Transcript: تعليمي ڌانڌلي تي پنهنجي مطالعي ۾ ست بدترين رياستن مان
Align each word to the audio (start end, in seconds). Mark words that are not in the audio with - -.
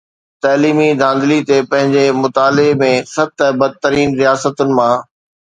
تعليمي 0.43 0.87
ڌانڌلي 1.01 1.39
تي 1.49 1.57
پنهنجي 1.69 2.05
مطالعي 2.21 2.71
۾ 2.83 2.91
ست 3.13 3.37
بدترين 3.59 4.09
رياستن 4.21 4.67
مان 4.77 4.93